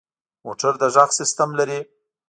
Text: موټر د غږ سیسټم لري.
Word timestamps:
موټر 0.45 0.73
د 0.81 0.83
غږ 0.95 1.09
سیسټم 1.19 1.49
لري. 1.59 1.79